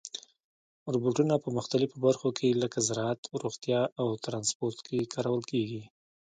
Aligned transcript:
روبوټونه 0.93 1.35
په 1.43 1.49
مختلفو 1.57 1.95
برخو 2.05 2.29
کې 2.37 2.59
لکه 2.61 2.79
زراعت، 2.87 3.21
روغتیا 3.41 3.81
او 4.01 4.07
ترانسپورت 4.25 4.77
کې 4.87 5.09
کارول 5.13 5.41
کېږي. 5.51 5.81